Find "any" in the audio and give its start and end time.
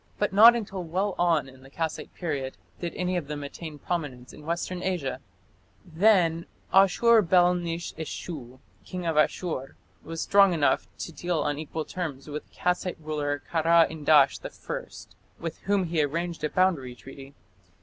2.95-3.17